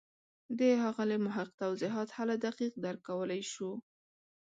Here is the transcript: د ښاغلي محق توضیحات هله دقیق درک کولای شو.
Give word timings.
د 0.59 0.59
ښاغلي 0.81 1.17
محق 1.25 1.49
توضیحات 1.61 2.09
هله 2.17 2.35
دقیق 2.45 2.73
درک 2.83 2.99
کولای 3.09 3.41
شو. 3.53 3.69